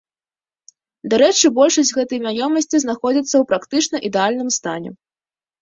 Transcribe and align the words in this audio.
Дарэчы, 1.13 1.51
большасць 1.59 1.93
гэтай 1.99 2.19
маёмасці 2.25 2.81
знаходзіцца 2.85 3.33
ў 3.33 3.43
практычна 3.53 3.95
ідэальным 4.11 4.49
стане. 4.61 4.89